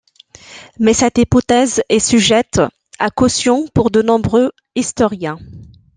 [0.79, 2.59] Mais cette hypothèse est sujette
[2.97, 5.37] à caution pour de nombreux historiens.